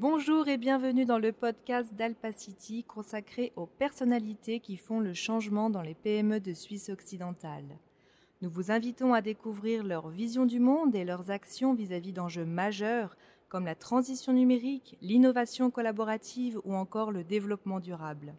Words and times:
Bonjour 0.00 0.48
et 0.48 0.56
bienvenue 0.56 1.04
dans 1.04 1.18
le 1.18 1.30
podcast 1.30 1.92
d'Alpacity 1.94 2.84
consacré 2.84 3.52
aux 3.54 3.66
personnalités 3.66 4.58
qui 4.58 4.78
font 4.78 4.98
le 4.98 5.12
changement 5.12 5.68
dans 5.68 5.82
les 5.82 5.92
PME 5.92 6.40
de 6.40 6.54
Suisse 6.54 6.88
occidentale. 6.88 7.76
Nous 8.40 8.48
vous 8.48 8.70
invitons 8.70 9.12
à 9.12 9.20
découvrir 9.20 9.84
leur 9.84 10.08
vision 10.08 10.46
du 10.46 10.58
monde 10.58 10.94
et 10.94 11.04
leurs 11.04 11.30
actions 11.30 11.74
vis-à-vis 11.74 12.14
d'enjeux 12.14 12.46
majeurs 12.46 13.14
comme 13.50 13.66
la 13.66 13.74
transition 13.74 14.32
numérique, 14.32 14.96
l'innovation 15.02 15.70
collaborative 15.70 16.58
ou 16.64 16.74
encore 16.74 17.12
le 17.12 17.22
développement 17.22 17.78
durable. 17.78 18.32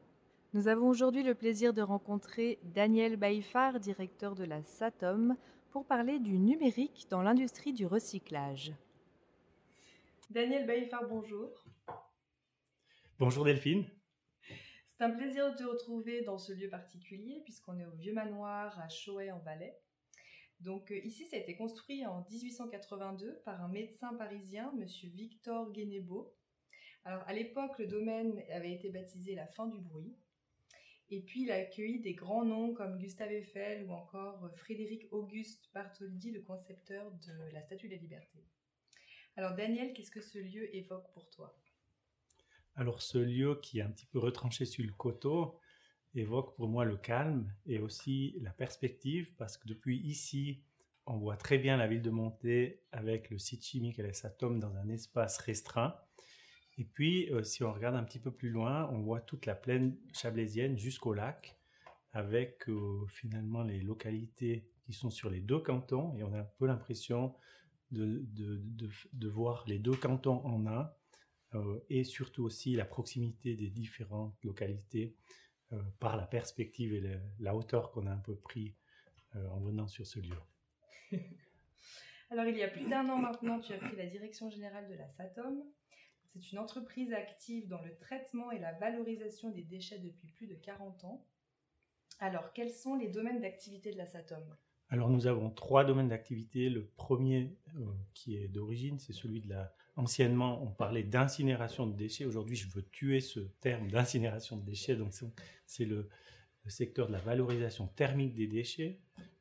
Nous 0.55 0.68
avons 0.68 0.89
aujourd'hui 0.89 1.21
le 1.21 1.36
plaisir 1.36 1.75
de 1.75 1.84
rencontrer 1.84 2.57
Daniel 2.73 3.18
Baïfar, 3.18 3.80
directeur 3.80 4.34
de 4.34 4.46
la 4.46 4.64
SATOM, 4.64 5.36
pour 5.70 5.86
parler 5.86 6.18
du 6.18 6.39
numérique 6.39 7.06
dans 7.12 7.21
l'industrie 7.21 7.73
du 7.73 7.86
recyclage. 7.86 8.73
Daniel 10.32 10.66
Baïfar, 10.66 11.10
bonjour. 11.10 11.62
Bonjour 13.20 13.44
Delphine. 13.44 13.86
C'est 14.86 15.04
un 15.04 15.10
plaisir 15.10 15.52
de 15.52 15.57
te 15.57 15.64
retrouver 15.64 16.21
dans 16.21 16.38
ce 16.38 16.54
lieu 16.54 16.70
particulier 16.70 17.42
puisqu'on 17.44 17.78
est 17.78 17.86
au 17.86 17.92
Vieux 17.98 18.14
Manoir 18.14 18.80
à 18.80 18.88
Choët 18.88 19.30
en 19.34 19.40
Valais. 19.40 19.78
Donc 20.62 20.90
euh, 20.94 21.00
ici, 21.04 21.26
ça 21.26 21.36
a 21.36 21.40
été 21.40 21.57
construit 21.57 22.06
en 22.06 22.26
1882 22.30 23.42
par 23.44 23.62
un 23.62 23.68
médecin 23.68 24.14
parisien, 24.14 24.71
monsieur 24.78 25.10
Victor 25.10 25.70
Guénébeau. 25.74 26.34
Alors 27.04 27.28
à 27.28 27.34
l'époque, 27.34 27.78
le 27.78 27.88
domaine 27.88 28.42
avait 28.52 28.71
été 28.71 28.90
baptisé 28.90 29.36
la 29.36 29.48
fin 29.48 29.68
du 29.68 29.82
bruit. 29.82 30.16
Et 31.10 31.20
puis 31.24 31.42
il 31.42 31.52
a 31.52 31.56
accueilli 31.56 32.00
des 32.00 32.14
grands 32.14 32.45
noms 32.45 32.73
comme 32.73 32.98
Gustave 33.00 33.34
Eiffel 33.34 33.84
ou 33.84 33.92
encore 33.92 34.50
Frédéric 34.56 35.12
Auguste 35.12 35.70
Bartholdi, 35.73 36.32
le 36.32 36.42
concepteur 36.42 37.12
de 37.12 37.52
la 37.52 37.62
Statue 37.64 37.90
de 37.90 37.95
la 37.95 38.00
Liberté. 38.00 38.45
Alors 39.38 39.56
Daniel, 39.56 39.94
qu'est-ce 39.94 40.12
que 40.12 40.22
ce 40.22 40.40
lieu 40.40 40.74
évoque 40.76 41.12
pour 41.14 41.30
toi? 41.30 41.58
Alors 42.76 43.02
ce 43.02 43.18
lieu 43.18 43.60
qui 43.62 43.80
est 43.80 43.82
un 43.82 43.90
petit 43.90 44.06
peu 44.06 44.20
retranché 44.20 44.66
sur 44.66 44.86
le 44.86 44.92
coteau 44.92 45.60
évoque 46.14 46.56
pour 46.56 46.68
moi 46.68 46.84
le 46.84 46.98
calme 46.98 47.54
et 47.66 47.80
aussi 47.80 48.36
la 48.42 48.52
perspective 48.52 49.34
parce 49.38 49.58
que 49.58 49.68
depuis 49.68 49.98
ici, 50.00 50.62
on 51.06 51.18
voit 51.18 51.38
très 51.38 51.58
bien 51.58 51.78
la 51.78 51.88
ville 51.88 52.02
de 52.02 52.10
Montée 52.10 52.82
avec 52.92 53.30
le 53.30 53.38
site 53.38 53.64
chimique 53.66 54.00
et 54.00 54.04
les 54.04 54.26
atomes 54.26 54.60
dans 54.60 54.76
un 54.76 54.90
espace 54.90 55.38
restreint. 55.38 55.95
Et 56.78 56.84
puis, 56.84 57.32
euh, 57.32 57.44
si 57.44 57.64
on 57.64 57.72
regarde 57.72 57.95
un 57.95 58.04
petit 58.04 58.20
peu 58.20 58.32
plus 58.32 58.50
loin, 58.50 58.90
on 58.92 59.00
voit 59.00 59.22
toute 59.22 59.45
la 59.45 59.56
plaine 59.56 59.98
chablaisienne 60.14 60.78
jusqu'au 60.78 61.14
lac, 61.14 61.58
avec 62.14 62.68
euh, 62.70 63.06
finalement 63.08 63.64
les 63.64 63.82
localités 63.82 64.68
qui 64.84 64.94
sont 64.94 65.10
sur 65.10 65.30
les 65.30 65.42
deux 65.42 65.60
cantons, 65.60 66.16
et 66.18 66.23
on 66.23 66.34
a 66.34 66.40
un 66.40 66.50
peu 66.58 66.68
l'impression 66.68 67.36
de, 67.92 68.25
de, 69.14 69.28
voir 69.28 69.66
les 69.67 69.80
deux 69.80 69.95
cantons 69.95 70.45
en 70.45 70.66
un, 70.67 70.92
euh, 71.53 71.80
et 71.89 72.03
surtout 72.03 72.44
aussi 72.44 72.75
la 72.75 72.86
proximité 72.86 73.56
des 73.56 73.70
différentes 73.70 74.42
localités 74.44 75.16
par 76.02 76.17
la 76.17 76.28
perspective 76.28 76.94
et 76.94 77.17
la 77.39 77.56
hauteur 77.56 77.92
qu'on 77.92 78.06
a 78.06 78.11
un 78.11 78.17
peu 78.17 78.36
pris 78.36 78.75
en 79.36 79.61
venant 79.61 79.88
sur 79.88 80.06
ce 80.06 80.20
lieu. 80.20 80.36
Alors, 82.31 82.45
il 82.45 82.56
y 82.56 82.64
a 82.64 82.70
plus 82.70 82.88
d'un 82.88 83.09
an 83.09 83.17
maintenant, 83.17 83.59
tu 83.59 83.73
as 83.73 83.78
pris 83.78 83.95
la 83.98 84.05
direction 84.05 84.50
générale 84.50 84.88
de 84.88 84.95
la 84.95 85.09
SATOM. 85.09 85.64
C'est 86.28 86.53
une 86.53 86.59
entreprise 86.59 87.11
active 87.11 87.67
dans 87.67 87.81
le 87.81 87.94
traitement 87.98 88.52
et 88.52 88.59
la 88.59 88.72
valorisation 88.72 89.50
des 89.50 89.64
déchets 89.64 90.00
depuis 90.00 90.30
plus 90.30 90.48
de 90.48 90.55
40 90.55 91.03
ans. 91.03 91.28
Alors, 92.22 92.53
quels 92.53 92.72
sont 92.72 92.95
les 92.95 93.09
domaines 93.09 93.42
d'activité 93.42 93.92
de 93.92 93.98
la 93.98 94.05
SATOM? 94.05 94.55
Alors, 94.92 95.09
nous 95.09 95.25
avons 95.25 95.50
trois 95.50 95.86
domaines 95.86 96.09
d'activité. 96.09 96.70
Le 96.70 96.86
premier, 96.86 97.56
euh, 97.78 97.86
qui 98.14 98.36
est 98.36 98.50
d'origine, 98.50 99.00
c'est 99.00 99.14
celui 99.14 99.39
de 99.39 99.50
la... 99.50 99.73
Anciennement, 99.98 100.64
on 100.64 100.72
parlait 100.72 101.03
d'incinération 101.03 101.86
de 101.86 101.95
déchets. 101.95 102.26
Aujourd'hui, 102.26 102.55
je 102.55 102.67
veux 102.70 102.82
tuer 102.82 103.20
ce 103.20 103.39
terme 103.60 103.89
d'incinération 103.89 104.58
de 104.58 104.66
déchets. 104.66 104.95
Donc, 104.95 105.14
c'est 105.66 105.86
le, 105.86 106.10
secteur 106.67 107.08
de 107.08 107.11
la 107.11 107.20
valorisation 107.20 107.88
thermique 107.88 108.33
des 108.33 108.48
déchets 108.48 108.99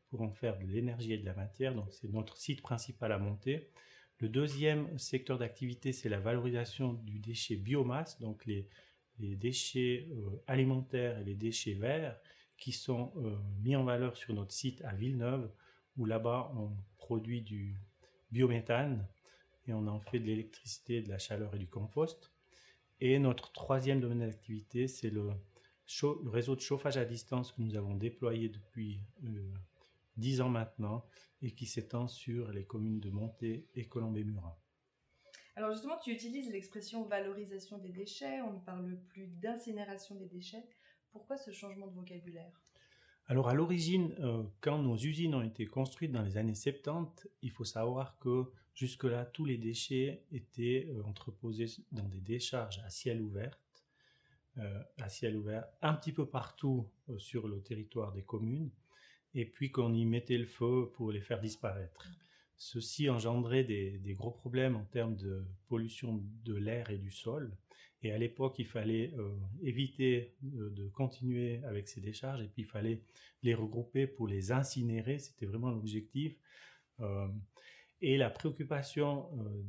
pour 0.08 0.22
en 0.22 0.30
faire 0.30 0.58
de 0.58 0.66
l'énergie 0.66 1.12
et 1.12 1.18
de 1.18 1.24
la 1.24 1.34
matière. 1.34 1.74
Donc, 1.74 1.92
c'est 1.92 2.12
notre 2.12 2.36
site 2.36 2.62
principal 2.62 3.12
à 3.12 3.18
monter. 3.18 3.70
Le 4.18 4.28
deuxième 4.28 4.98
secteur 4.98 5.38
d'activité, 5.38 5.92
c'est 5.92 6.08
la 6.08 6.20
valorisation 6.20 6.94
du 6.94 7.20
déchet 7.20 7.56
biomasse, 7.56 8.18
donc 8.20 8.44
les, 8.46 8.68
déchets 9.18 10.08
euh, 10.10 10.42
alimentaires 10.46 11.18
et 11.18 11.24
les 11.24 11.34
déchets 11.34 11.74
verts 11.74 12.18
qui 12.60 12.72
sont 12.72 13.12
euh, 13.16 13.36
mis 13.62 13.74
en 13.74 13.84
valeur 13.84 14.16
sur 14.16 14.32
notre 14.34 14.52
site 14.52 14.82
à 14.84 14.94
Villeneuve, 14.94 15.50
où 15.96 16.04
là-bas 16.04 16.52
on 16.56 16.70
produit 16.98 17.40
du 17.40 17.74
biométhane 18.30 19.04
et 19.66 19.72
on 19.72 19.86
en 19.88 19.98
fait 19.98 20.20
de 20.20 20.26
l'électricité, 20.26 21.02
de 21.02 21.08
la 21.08 21.18
chaleur 21.18 21.54
et 21.54 21.58
du 21.58 21.66
compost. 21.66 22.30
Et 23.00 23.18
notre 23.18 23.50
troisième 23.52 24.00
domaine 24.00 24.20
d'activité, 24.20 24.86
c'est 24.86 25.10
le, 25.10 25.30
réseau 26.26 26.54
de 26.54 26.60
chauffage 26.60 26.98
à 26.98 27.04
distance 27.04 27.52
que 27.52 27.62
nous 27.62 27.74
avons 27.74 27.94
déployé 27.94 28.50
depuis 28.50 29.00
euh, 29.24 29.52
dix 30.16 30.40
ans 30.40 30.50
maintenant, 30.50 31.04
et 31.42 31.52
qui 31.52 31.64
s'étend 31.64 32.06
sur 32.06 32.52
les 32.52 32.64
communes 32.64 33.00
de 33.00 33.08
Montée 33.08 33.66
et 33.74 33.86
Colombey-Murat. 33.86 34.58
Alors 35.56 35.72
justement, 35.72 35.98
tu 35.98 36.12
utilises 36.12 36.50
l'expression 36.50 37.04
valorisation 37.04 37.78
des 37.78 37.88
déchets, 37.88 38.40
on 38.42 38.52
ne 38.52 38.60
parle 38.60 38.98
plus 39.08 39.26
d'incinération 39.26 40.14
des 40.14 40.26
déchets. 40.26 40.64
Pourquoi 41.12 41.36
ce 41.36 41.50
changement 41.50 41.86
de 41.86 41.94
vocabulaire? 41.94 42.52
Alors 43.26 43.48
à 43.48 43.54
l'origine, 43.54 44.14
euh, 44.20 44.42
quand 44.60 44.78
nos 44.78 44.96
usines 44.96 45.34
ont 45.34 45.42
été 45.42 45.66
construites 45.66 46.10
dans 46.10 46.22
les 46.22 46.36
années 46.36 46.54
70, 46.54 47.28
il 47.42 47.50
faut 47.50 47.64
savoir 47.64 48.18
que 48.18 48.50
jusque-là, 48.74 49.24
tous 49.24 49.44
les 49.44 49.56
déchets 49.56 50.24
étaient 50.32 50.88
euh, 50.90 51.02
entreposés 51.04 51.66
dans 51.92 52.08
des 52.08 52.20
décharges 52.20 52.80
à 52.84 52.90
ciel 52.90 53.22
ouvert, 53.22 53.58
euh, 54.58 54.82
à 54.98 55.08
ciel 55.08 55.36
ouvert 55.36 55.64
un 55.80 55.94
petit 55.94 56.12
peu 56.12 56.26
partout 56.26 56.88
sur 57.18 57.46
le 57.46 57.62
territoire 57.62 58.12
des 58.12 58.22
communes 58.22 58.70
et 59.34 59.44
puis 59.44 59.70
qu'on 59.70 59.94
y 59.94 60.04
mettait 60.04 60.38
le 60.38 60.46
feu 60.46 60.90
pour 60.94 61.12
les 61.12 61.20
faire 61.20 61.40
disparaître. 61.40 62.08
Ceci 62.56 63.08
engendrait 63.08 63.64
des, 63.64 64.14
gros 64.18 64.32
problèmes 64.32 64.76
en 64.76 64.84
termes 64.84 65.16
de 65.16 65.46
pollution 65.68 66.22
de 66.44 66.54
l'air 66.54 66.90
et 66.90 66.98
du 66.98 67.10
sol. 67.10 67.56
Et 68.02 68.12
à 68.12 68.18
l'époque, 68.18 68.58
il 68.58 68.66
fallait 68.66 69.12
euh, 69.18 69.36
éviter 69.62 70.34
de, 70.42 70.88
continuer 70.88 71.62
avec 71.64 71.88
ces 71.88 72.00
décharges 72.00 72.42
et 72.42 72.48
puis 72.48 72.62
il 72.62 72.68
fallait 72.68 73.02
les 73.42 73.54
regrouper 73.54 74.06
pour 74.06 74.26
les 74.26 74.52
incinérer. 74.52 75.18
C'était 75.18 75.46
vraiment 75.46 75.70
l'objectif. 75.70 76.34
Euh, 77.00 77.28
et 78.00 78.16
la 78.16 78.30
préoccupation 78.30 79.28
euh, 79.38 79.62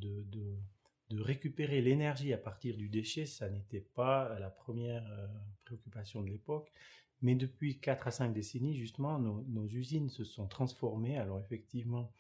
de, 1.10 1.22
récupérer 1.22 1.82
l'énergie 1.82 2.32
à 2.32 2.38
partir 2.38 2.78
du 2.78 2.88
déchet, 2.88 3.26
ça 3.26 3.50
n'était 3.50 3.82
pas 3.82 4.40
la 4.40 4.50
première 4.50 5.04
préoccupation 5.66 6.22
de 6.22 6.30
l'époque. 6.30 6.72
Mais 7.22 7.36
depuis 7.36 7.80
4 7.80 8.08
à 8.08 8.12
5 8.12 8.34
décennies, 8.34 8.76
justement, 8.76 9.20
nos, 9.20 9.68
usines 9.68 10.10
se 10.10 10.24
sont 10.24 10.48
transformées. 10.48 11.18
Alors 11.18 11.40
effectivement, 11.40 12.12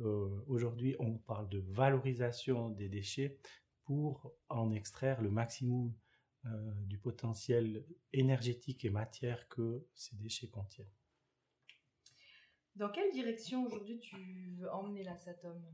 euh, 0.00 0.28
aujourd'hui, 0.48 0.96
on 0.98 1.14
parle 1.14 1.48
de 1.48 1.58
valorisation 1.58 2.70
des 2.70 2.88
déchets 2.88 3.38
pour 3.88 4.34
en 4.50 4.70
extraire 4.70 5.22
le 5.22 5.30
maximum 5.30 5.94
euh, 6.44 6.48
du 6.82 6.98
potentiel 6.98 7.86
énergétique 8.12 8.84
et 8.84 8.90
matière 8.90 9.48
que 9.48 9.86
ces 9.94 10.14
déchets 10.16 10.50
contiennent. 10.50 10.92
Dans 12.76 12.90
quelle 12.90 13.10
direction 13.12 13.64
aujourd'hui 13.64 13.98
tu 13.98 14.54
veux 14.58 14.70
emmener 14.70 15.04
la 15.04 15.16
SATOM 15.16 15.64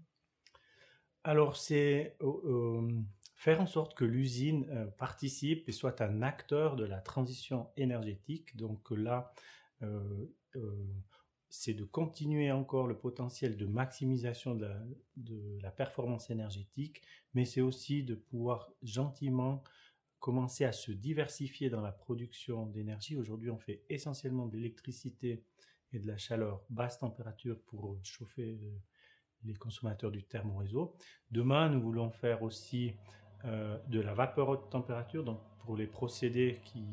Alors 1.25 1.57
c'est 1.57 2.17
euh, 2.23 3.03
faire 3.35 3.61
en 3.61 3.67
sorte 3.67 3.95
que 3.97 4.05
l'usine 4.05 4.65
euh, 4.71 4.87
participe 4.87 5.69
et 5.69 5.73
soit 5.73 6.01
un 6.01 6.23
acteur 6.23 6.77
de 6.77 6.85
la 6.85 7.01
transition 7.01 7.69
énergétique. 7.77 8.57
Donc 8.57 8.93
là, 8.93 9.35
euh, 9.83 10.33
euh, 10.55 10.87
c'est 11.57 11.73
de 11.73 11.85
continuer 11.85 12.51
encore 12.51 12.89
le 12.89 12.99
potentiel 12.99 13.57
de 13.57 13.65
maximisation 13.65 14.57
de 14.57 15.61
la, 15.63 15.71
performance 15.71 16.29
énergétique, 16.29 17.01
mais 17.33 17.45
c'est 17.45 17.61
aussi 17.61 18.03
de 18.03 18.17
pouvoir 18.17 18.73
gentiment 18.83 19.63
commencer 20.19 20.65
à 20.65 20.73
se 20.73 20.91
diversifier 20.91 21.71
dans 21.71 21.81
la 21.81 21.93
production 21.93 22.67
d'énergie. 22.67 23.17
Aujourd'hui, 23.17 23.51
on 23.51 23.59
fait 23.59 23.85
essentiellement 23.89 24.47
de 24.47 24.57
l'électricité 24.57 25.45
et 25.93 26.01
de 26.01 26.09
la 26.09 26.17
chaleur 26.17 26.61
basse 26.71 26.99
température 26.99 27.61
pour 27.67 27.99
chauffer 28.03 28.59
les 29.45 29.55
consommateurs 29.55 30.11
du 30.11 30.25
thermoréseau. 30.25 30.97
Demain, 31.31 31.69
nous 31.69 31.81
voulons 31.81 32.11
faire 32.11 32.43
aussi 32.43 32.95
euh, 33.45 33.79
de 33.87 34.01
la 34.01 34.13
vapeur 34.13 34.49
haute 34.49 34.71
température, 34.71 35.23
donc 35.23 35.41
pour 35.61 35.77
les 35.77 35.87
procédés 35.87 36.61
qui, 36.65 36.85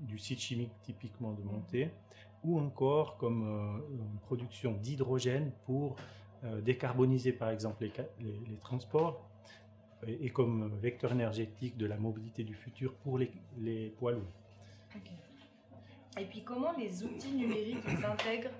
du 0.00 0.18
site 0.18 0.40
chimique 0.40 0.72
typiquement 0.82 1.34
de 1.34 1.42
montée, 1.42 1.92
ou 2.44 2.58
encore 2.58 3.16
comme 3.16 3.42
euh, 3.42 3.94
une 3.94 4.18
production 4.20 4.72
d'hydrogène 4.72 5.52
pour 5.66 5.96
euh, 6.44 6.60
décarboniser 6.60 7.32
par 7.32 7.50
exemple 7.50 7.84
les, 7.84 7.92
les, 8.48 8.56
transports 8.56 9.28
et, 10.06 10.30
comme 10.30 10.76
vecteur 10.80 11.12
énergétique 11.12 11.76
de 11.76 11.86
la 11.86 11.96
mobilité 11.96 12.44
du 12.44 12.54
futur 12.54 12.94
pour 12.94 13.18
les, 13.18 13.32
les 13.58 13.90
poids 13.90 14.12
lourds. 14.12 14.22
Et 16.18 16.24
puis 16.24 16.42
comment 16.42 16.72
les 16.76 17.02
outils 17.04 17.32
numériques 17.32 17.88
s'intègrent 18.00 18.50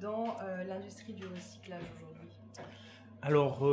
dans 0.00 0.36
l'industrie 0.66 1.12
du 1.12 1.26
recyclage 1.26 1.82
aujourd'hui? 1.96 2.28
Alors, 3.22 3.64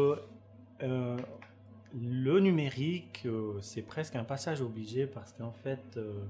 le 1.94 2.40
numérique, 2.40 3.24
euh, 3.26 3.60
c'est 3.62 3.82
presque 3.82 4.16
un 4.16 4.24
passage 4.24 4.62
obligé 4.62 5.08
parce 5.08 5.34
qu'en 5.34 5.52
fait, 5.52 5.98
euh, 5.98 6.24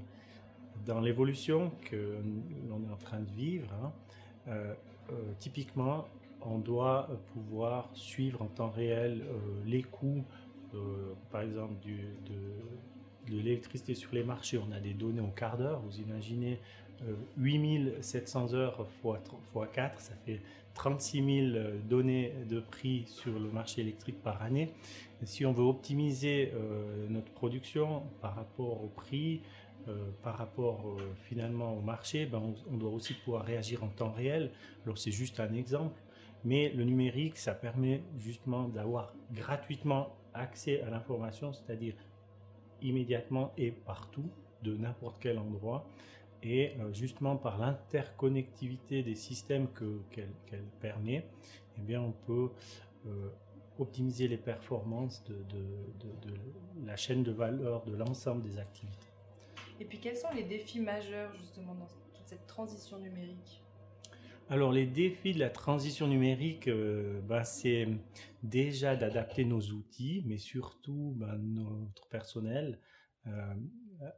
dans 0.85 0.99
l'évolution 0.99 1.71
que 1.89 2.17
l'on 2.69 2.81
est 2.87 2.91
en 2.91 2.97
train 2.97 3.19
de 3.19 3.31
vivre, 3.31 3.69
hein, 3.83 3.91
euh, 4.47 4.73
typiquement, 5.39 6.07
on 6.41 6.57
doit 6.57 7.09
pouvoir 7.33 7.89
suivre 7.93 8.41
en 8.41 8.47
temps 8.47 8.69
réel 8.69 9.23
les 9.65 9.83
coûts, 9.83 10.23
par 11.31 11.41
exemple, 11.41 11.73
de, 11.85 13.33
l'électricité 13.33 13.93
sur 13.93 14.13
les 14.15 14.23
marchés. 14.23 14.57
On 14.57 14.71
a 14.71 14.79
des 14.79 14.93
données 14.93 15.21
au 15.21 15.27
quart 15.27 15.57
d'heure. 15.57 15.81
Vous 15.81 15.99
imaginez 15.99 16.59
8700 17.37 18.53
heures 18.53 18.87
x 19.03 19.67
4, 19.73 19.99
ça 19.99 20.13
fait 20.25 20.41
36 20.73 21.51
000 21.53 21.63
données 21.89 22.33
de 22.49 22.59
prix 22.59 23.05
sur 23.07 23.37
le 23.37 23.49
marché 23.49 23.81
électrique 23.81 24.21
par 24.21 24.41
année. 24.41 24.69
si 25.23 25.45
on 25.45 25.51
veut 25.51 25.63
optimiser 25.63 26.51
euh, 26.55 27.07
notre 27.09 27.31
production 27.31 28.03
par 28.21 28.35
rapport 28.35 28.83
au 28.83 28.87
prix, 28.87 29.41
euh, 29.87 30.11
par 30.21 30.37
rapport 30.37 30.87
euh, 30.87 31.13
finalement 31.23 31.73
au 31.75 31.81
marché, 31.81 32.25
ben 32.25 32.53
on, 32.69 32.77
doit 32.77 32.91
aussi 32.91 33.13
pouvoir 33.13 33.43
réagir 33.43 33.83
en 33.83 33.87
temps 33.87 34.11
réel. 34.11 34.51
Alors 34.83 34.97
c'est 34.97 35.11
juste 35.11 35.39
un 35.39 35.53
exemple, 35.53 35.99
mais 36.43 36.69
le 36.69 36.83
numérique, 36.83 37.37
ça 37.37 37.53
permet 37.53 38.03
justement 38.17 38.67
d'avoir 38.67 39.13
gratuitement 39.31 40.15
accès 40.33 40.81
à 40.81 40.89
l'information, 40.89 41.53
c'est-à-dire 41.53 41.95
immédiatement 42.81 43.53
et 43.57 43.71
partout, 43.71 44.29
de 44.61 44.77
n'importe 44.77 45.17
quel 45.19 45.39
endroit. 45.39 45.87
Et 46.43 46.73
euh, 46.79 46.93
justement 46.93 47.35
par 47.35 47.57
l'interconnectivité 47.57 49.03
des 49.03 49.15
systèmes 49.15 49.67
qu'elle 50.11 50.63
permet, 50.79 51.25
eh 51.77 51.81
bien 51.81 52.01
on 52.01 52.11
peut 52.11 52.51
optimiser 53.79 54.27
les 54.27 54.37
performances 54.37 55.23
de, 55.23 55.35
la 56.85 56.95
chaîne 56.95 57.23
de 57.23 57.31
valeur 57.31 57.83
de 57.83 57.95
l'ensemble 57.95 58.43
des 58.43 58.59
activités. 58.59 59.10
Et 59.81 59.85
puis 59.85 59.97
quels 59.97 60.15
sont 60.15 60.31
les 60.35 60.43
défis 60.43 60.79
majeurs 60.79 61.35
justement 61.37 61.73
dans 61.73 61.87
toute 62.13 62.27
cette 62.27 62.45
transition 62.45 62.99
numérique? 62.99 63.63
Alors 64.47 64.71
les 64.71 64.85
défis 64.85 65.33
de 65.33 65.39
la 65.39 65.49
transition 65.49 66.07
numérique, 66.07 66.69
ben, 66.69 67.43
c'est 67.43 67.87
déjà 68.43 68.95
d'adapter 68.95 69.43
nos 69.43 69.59
outils, 69.59 70.21
mais 70.27 70.37
surtout 70.37 71.15
ben, 71.15 71.35
notre 71.35 72.07
personnel 72.09 72.77
euh, 73.25 73.55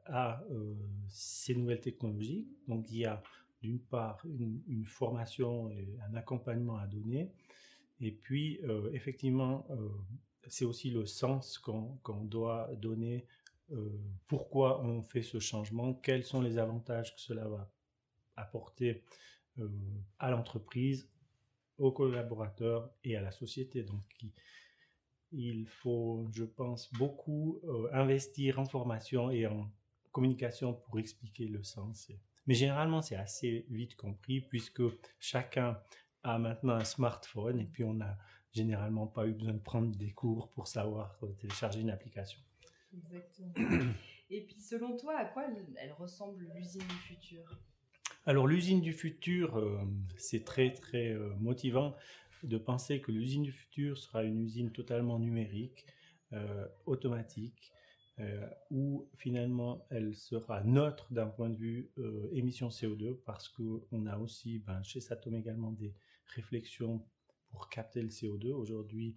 à 0.06 0.44
euh, 0.52 0.76
ces 1.08 1.56
nouvelles 1.56 1.80
technologies. 1.80 2.46
Donc 2.68 2.92
il 2.92 2.98
y 2.98 3.06
a 3.06 3.24
d'une 3.62 3.80
part 3.80 4.22
une, 4.26 4.86
formation 4.86 5.70
et 5.70 5.98
un 6.10 6.14
accompagnement 6.16 6.76
à 6.76 6.88
donner, 6.88 7.32
et 8.02 8.12
puis 8.12 8.60
effectivement 8.92 9.66
c'est 10.50 10.66
aussi 10.66 10.90
le 10.90 11.06
sens 11.06 11.58
qu'on 11.58 12.26
doit 12.26 12.70
donner, 12.76 13.26
pourquoi 14.28 14.84
on 14.84 15.02
fait 15.02 15.24
ce 15.24 15.40
changement, 15.40 15.94
quels 15.94 16.24
sont 16.24 16.42
les 16.42 16.58
avantages 16.58 17.16
que 17.16 17.22
cela 17.22 17.48
va 17.48 17.72
apporter 18.36 19.04
à 20.20 20.30
l'entreprise, 20.30 21.10
aux 21.78 21.92
collaborateurs 21.92 22.92
et 23.04 23.16
à 23.16 23.22
la 23.22 23.32
société? 23.32 23.84
Donc, 23.84 24.04
il 25.34 25.66
faut, 25.66 26.28
je 26.32 26.44
pense, 26.44 26.92
beaucoup 26.94 27.60
euh, 27.64 27.90
investir 27.92 28.60
en 28.60 28.66
formation 28.66 29.32
et 29.32 29.48
en 29.48 29.70
communication 30.12 30.74
pour 30.74 31.00
expliquer 31.00 31.48
le 31.48 31.64
sens. 31.64 32.12
Mais 32.46 32.54
généralement, 32.54 33.02
c'est 33.02 33.16
assez 33.16 33.66
vite 33.70 33.96
compris 33.96 34.42
puisque 34.42 34.84
chacun 35.20 35.80
a 36.22 36.38
maintenant 36.38 36.76
un 36.76 36.84
smartphone 36.84 37.60
et 37.60 37.66
puis 37.66 37.84
on 37.84 37.96
n'a 37.96 38.18
généralement 38.52 39.08
pas 39.08 39.28
eu 39.28 39.34
besoin 39.34 39.54
de 39.54 39.60
prendre 39.60 39.96
des 39.96 40.12
cours 40.12 40.52
pour 40.52 40.68
savoir 40.68 41.18
euh, 41.24 41.34
télécharger 41.34 41.82
une 41.82 41.90
application. 41.90 42.40
Exactement. 42.94 43.54
et 44.30 44.42
puis, 44.42 44.60
selon 44.60 44.96
toi, 44.98 45.18
à 45.18 45.26
quoi 45.26 45.46
elle, 45.78 45.94
ressemble 45.94 46.48
l'usine 46.56 46.82
du 46.88 46.96
futur? 46.96 47.44
Alors 48.26 48.48
l'usine 48.48 48.80
du 48.80 48.94
futur, 48.94 49.58
euh, 49.58 49.82
c'est 50.18 50.46
très 50.46 50.72
très 50.72 51.14
motivant 51.42 51.94
de 52.44 52.58
penser 52.58 53.02
que 53.02 53.12
l'usine 53.12 53.44
du 53.44 53.52
futur 53.52 53.98
sera 53.98 54.24
une 54.24 54.40
usine 54.42 54.72
totalement 54.72 55.18
numérique, 55.20 55.86
euh, 56.34 56.68
automatique, 56.86 57.72
euh, 58.20 58.48
où 58.70 59.08
finalement 59.16 59.86
elle 59.90 60.16
sera 60.16 60.64
neutre 60.64 61.12
d'un 61.12 61.28
point 61.28 61.50
de 61.50 61.56
vue 61.56 61.92
euh, 61.98 62.30
émission 62.34 62.68
CO2 62.70 63.16
parce 63.26 63.50
qu'on 63.50 64.06
a 64.06 64.18
aussi 64.18 64.60
ben, 64.60 64.84
chez 64.84 65.00
Satom 65.00 65.36
également 65.36 65.72
des 65.72 65.96
réflexions 66.36 67.06
pour 67.50 67.70
capter 67.70 68.02
le 68.02 68.10
CO2. 68.10 68.52
Aujourd'hui, 68.52 69.16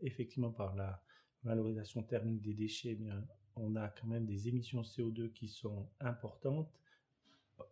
effectivement 0.00 0.50
par 0.50 0.74
la 0.74 1.02
valorisation 1.46 2.02
thermique 2.02 2.42
des 2.42 2.54
déchets, 2.54 2.90
eh 2.92 2.94
bien, 2.94 3.24
on 3.56 3.76
a 3.76 3.88
quand 3.88 4.06
même 4.06 4.26
des 4.26 4.48
émissions 4.48 4.82
CO2 4.82 5.32
qui 5.32 5.48
sont 5.48 5.88
importantes 6.00 6.70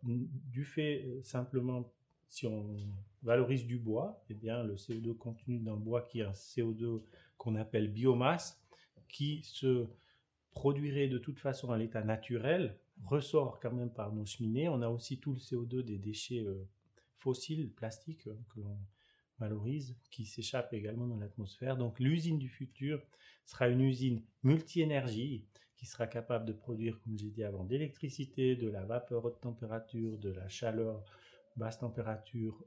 du 0.03 0.65
fait 0.65 1.19
simplement 1.23 1.93
si 2.27 2.47
on 2.47 2.77
valorise 3.23 3.65
du 3.65 3.77
bois, 3.77 4.23
eh 4.29 4.33
bien, 4.33 4.63
le 4.63 4.75
CO2 4.75 5.15
contenu 5.15 5.59
dans 5.59 5.75
le 5.75 5.79
bois, 5.79 6.01
qui 6.01 6.19
est 6.21 6.23
un 6.23 6.31
CO2 6.31 7.01
qu'on 7.37 7.55
appelle 7.55 7.91
biomasse, 7.91 8.61
qui 9.07 9.43
se 9.43 9.87
produirait 10.53 11.07
de 11.07 11.17
toute 11.17 11.39
façon 11.39 11.71
à 11.71 11.77
l'état 11.77 12.03
naturel, 12.03 12.77
ressort 13.03 13.59
quand 13.59 13.71
même 13.71 13.91
par 13.91 14.13
nos 14.13 14.25
cheminées. 14.25 14.69
On 14.69 14.81
a 14.81 14.89
aussi 14.89 15.19
tout 15.19 15.33
le 15.33 15.39
CO2 15.39 15.81
des 15.81 15.97
déchets 15.97 16.43
euh, 16.43 16.67
fossiles, 17.17 17.69
plastiques, 17.69 18.27
euh, 18.27 18.35
que 18.49 18.61
l'on 18.61 18.77
valorise, 19.39 19.95
qui 20.11 20.25
s'échappe 20.25 20.73
également 20.73 21.07
dans 21.07 21.17
l'atmosphère. 21.17 21.77
Donc 21.77 21.99
l'usine 21.99 22.39
du 22.39 22.49
futur 22.49 23.01
sera 23.45 23.67
une 23.67 23.81
usine 23.81 24.23
multi-énergie 24.43 25.45
qui 25.75 25.85
sera 25.85 26.07
capable 26.07 26.45
de 26.45 26.53
produire, 26.53 26.99
comme 27.01 27.17
j'ai 27.17 27.29
dit 27.29 27.43
avant, 27.43 27.63
d'électricité, 27.63 28.55
de 28.55 28.69
la 28.69 28.85
vapeur 28.85 29.25
haute 29.25 29.41
température, 29.41 30.17
de 30.17 30.31
la 30.31 30.47
chaleur 30.47 31.03
basse 31.57 31.79
température, 31.79 32.63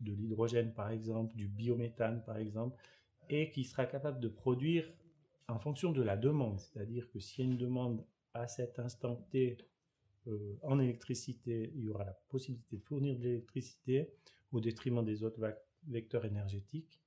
de 0.00 0.12
l'hydrogène 0.12 0.72
par 0.72 0.90
exemple, 0.90 1.34
du 1.36 1.48
biométhane 1.48 2.22
par 2.24 2.38
exemple, 2.38 2.76
et 3.28 3.50
qui 3.50 3.64
sera 3.64 3.86
capable 3.86 4.20
de 4.20 4.28
produire 4.28 4.90
en 5.48 5.58
fonction 5.58 5.92
de 5.92 6.02
la 6.02 6.16
demande. 6.16 6.60
C'est-à-dire 6.60 7.10
que 7.10 7.18
s'il 7.18 7.44
y 7.44 7.48
a 7.48 7.50
une 7.50 7.58
demande 7.58 8.04
à 8.34 8.46
cet 8.48 8.78
instant 8.78 9.16
T 9.30 9.58
euh, 10.28 10.58
en 10.62 10.78
électricité, 10.78 11.72
il 11.74 11.84
y 11.84 11.88
aura 11.88 12.04
la 12.04 12.16
possibilité 12.28 12.76
de 12.76 12.82
fournir 12.82 13.16
de 13.16 13.22
l'électricité 13.22 14.10
au 14.52 14.60
détriment 14.60 15.04
des 15.04 15.24
autres 15.24 15.40
vecteurs 15.86 16.24
énergétiques. 16.24 17.00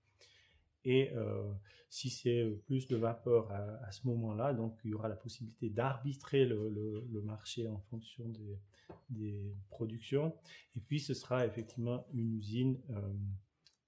Et 0.84 1.12
euh, 1.14 1.52
si 1.90 2.10
c'est 2.10 2.44
plus 2.66 2.88
de 2.88 2.96
vapeur 2.96 3.52
à, 3.52 3.92
ce 3.92 4.08
moment-là, 4.08 4.54
donc 4.54 4.80
il 4.84 4.92
y 4.92 4.94
aura 4.94 5.08
la 5.08 5.16
possibilité 5.16 5.70
d'arbitrer 5.70 6.46
le, 6.46 7.22
marché 7.24 7.68
en 7.68 7.80
fonction 7.80 8.26
des, 9.10 9.54
productions. 9.70 10.36
Et 10.76 10.80
puis 10.80 11.00
ce 11.00 11.14
sera 11.14 11.46
effectivement 11.46 12.08
une 12.14 12.34
usine 12.34 12.80
euh, 12.90 13.14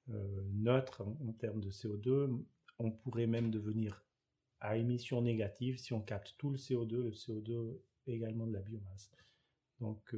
euh, 0.10 0.44
neutre 0.54 1.02
en, 1.02 1.34
termes 1.34 1.62
de 1.62 1.72
CO2. 1.72 2.44
On 2.80 2.92
pourrait 2.92 3.28
même 3.28 3.50
devenir 3.50 4.06
à 4.60 4.78
émission 4.78 5.22
négative 5.22 5.78
si 5.78 5.94
on 5.94 6.02
capte 6.02 6.36
tout 6.38 6.50
le 6.50 6.58
CO2, 6.58 6.96
le 7.04 7.12
CO2 7.12 7.80
également 8.08 8.46
de 8.46 8.54
la 8.54 8.62
biomasse. 8.62 9.12
Donc 9.80 10.16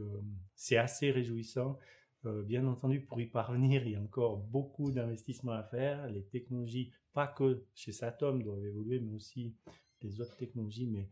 c'est 0.54 0.78
assez 0.78 1.10
réjouissant. 1.10 1.80
Euh, 2.25 2.44
bien 2.44 2.65
entendu, 2.65 3.01
pour 3.01 3.22
y 3.22 3.27
parvenir, 3.27 3.86
il 3.86 3.94
y 3.94 3.96
a 3.96 4.01
encore 4.01 4.38
beaucoup 4.38 4.91
d'investissements 4.91 5.51
à 5.51 5.63
faire. 5.63 6.08
Les 6.08 6.24
technologies, 6.24 6.91
pas 7.13 7.27
que 7.27 7.65
chez 7.74 7.91
Satom, 7.91 8.41
doivent 8.41 8.65
évoluer, 8.65 9.00
mais 9.00 9.13
aussi 9.13 9.55
les 10.01 10.20
autres 10.22 10.36
technologies. 10.36 10.88
Mais 10.88 11.10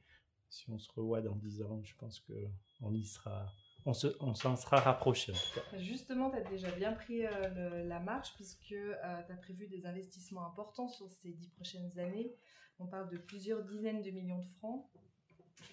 si 0.50 0.70
on 0.70 0.77
se 0.77 0.91
revoit 0.91 1.22
dans 1.22 1.36
10 1.36 1.62
ans, 1.63 1.82
je 1.84 1.96
pense 1.96 2.20
qu'on 2.20 2.93
y 2.93 3.05
sera, 3.05 3.46
on 3.86 3.93
s'en 3.93 4.55
sera 4.55 4.79
rapproché 4.79 5.34
Justement, 5.77 6.29
tu 6.32 6.38
as 6.38 6.43
déjà 6.43 6.72
bien 6.72 6.93
pris 6.93 7.25
euh, 7.25 7.84
la 7.86 8.00
marche 8.00 8.34
puisque 8.36 8.72
euh, 8.72 8.93
tu 9.25 9.32
as 9.34 9.38
prévu 9.38 9.67
des 9.67 9.86
investissements 9.86 10.46
importants 10.46 10.88
sur 10.88 11.12
ces 11.12 11.32
10 11.34 11.50
prochaines 11.50 12.00
années. 12.00 12.34
On 12.79 12.88
parle 12.88 13.10
de 13.10 13.17
plusieurs 13.17 13.63
dizaines 13.63 14.01
de 14.01 14.12
millions 14.12 14.39
de 14.39 14.50
francs. 14.58 14.89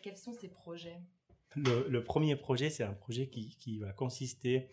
Quels 0.02 0.16
sont 0.16 0.32
ces 0.32 0.48
projets? 0.48 1.00
Le, 1.56 1.98
premier 2.04 2.36
projet, 2.36 2.70
c'est 2.70 2.84
un 2.84 2.92
projet 2.92 3.28
qui, 3.28 3.56
qui, 3.58 3.78
va 3.78 3.92
consister 3.92 4.68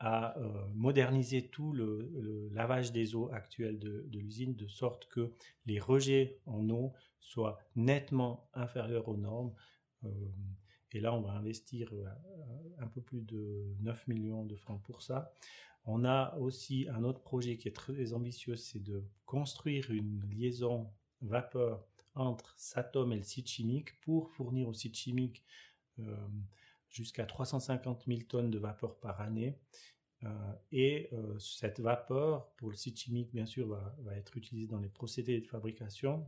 à 0.00 0.38
euh, 0.38 0.66
moderniser 0.74 1.48
tout 1.48 1.72
le, 1.72 2.48
lavage 2.52 2.90
des 2.90 3.14
eaux 3.14 3.30
actuelles 3.32 3.78
de, 3.78 4.08
l'usine 4.10 4.56
de 4.56 4.66
sorte 4.66 5.06
que 5.08 5.32
les 5.66 5.78
rejets 5.78 6.40
en 6.46 6.68
eau 6.70 6.94
soient 7.20 7.58
nettement 7.76 8.48
inférieurs 8.54 9.08
aux 9.08 9.18
normes. 9.18 9.52
Euh, 10.04 10.08
et 10.92 11.00
là, 11.00 11.14
on 11.14 11.20
va 11.20 11.32
investir 11.32 11.92
euh, 11.92 12.06
un 12.78 12.86
peu 12.86 13.02
plus 13.02 13.20
de 13.20 13.76
9 13.80 14.08
millions 14.08 14.46
de 14.46 14.56
francs 14.56 14.82
pour 14.82 15.02
ça. 15.02 15.34
On 15.84 16.04
a 16.04 16.36
aussi 16.38 16.88
un 16.90 17.04
autre 17.04 17.20
projet 17.20 17.58
qui 17.58 17.68
est 17.68 17.76
très 17.76 18.14
ambitieux, 18.14 18.56
c'est 18.56 18.82
de 18.82 19.04
construire 19.26 19.90
une 19.90 20.22
liaison 20.30 20.90
vapeur 21.20 21.86
entre 22.14 22.54
Satom 22.56 23.12
et 23.12 23.16
le 23.16 23.22
site 23.22 23.48
chimique 23.48 24.00
pour 24.00 24.30
fournir 24.30 24.68
au 24.68 24.74
site 24.74 24.96
chimique 24.96 25.44
jusqu'à 26.90 27.24
350 27.24 28.04
000 28.06 28.20
tonnes 28.28 28.50
de 28.50 28.58
vapeur 28.58 28.96
par 28.96 29.20
année. 29.20 29.56
Euh, 30.24 30.28
et 30.72 31.08
euh, 31.12 31.38
cette 31.38 31.80
vapeur, 31.80 32.50
pour 32.56 32.70
le 32.70 32.76
site 32.76 32.98
chimique, 32.98 33.30
bien 33.32 33.46
sûr, 33.46 33.66
va, 33.68 34.16
être 34.16 34.36
utilisée 34.36 34.66
dans 34.66 34.80
les 34.80 34.88
procédés 34.88 35.40
de 35.40 35.46
fabrication. 35.46 36.26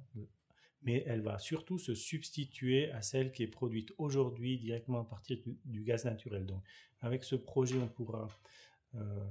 mais 0.83 1.05
elle 1.07 1.21
va 1.21 1.39
surtout 1.39 1.79
se 1.79 1.95
substituer 1.95 2.91
à 2.91 3.03
celle 3.03 3.31
qui 3.31 3.45
est 3.45 3.49
produite 3.49 3.93
aujourd'hui 3.99 4.59
directement 4.59 5.03
à 5.03 5.05
partir 5.05 5.39
du, 5.65 5.83
gaz 5.83 6.05
naturel. 6.05 6.47
Donc, 6.47 6.63
avec 7.01 7.23
ce 7.23 7.37
projet, 7.37 7.79
on 7.79 7.89
pourra, 7.89 8.27
euh, 8.97 9.29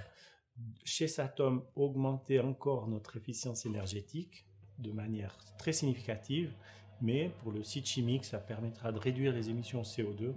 chez 0.84 1.08
Satom, 1.08 1.66
augmenter 1.76 2.40
encore 2.40 2.88
notre 2.88 3.18
efficience 3.18 3.66
énergétique 3.66 4.46
de 4.78 4.92
manière 4.92 5.38
très 5.58 5.74
significative, 5.74 6.54
mais 7.02 7.32
pour 7.40 7.52
le 7.52 7.64
site 7.64 7.88
chimique, 7.88 8.26
ça 8.26 8.40
permettra 8.40 8.92
de 8.92 9.00
réduire 9.00 9.34
les 9.34 9.50
émissions 9.50 9.82
CO2. 9.82 10.34